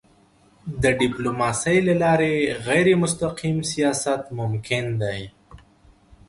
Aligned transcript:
د 0.81 0.83
ډيپلوماسی 1.01 1.77
له 1.87 1.93
لارې 2.03 2.33
غیرمستقیم 2.67 3.57
سیاست 3.71 4.21
ممکن 4.39 4.85
دی. 5.01 5.21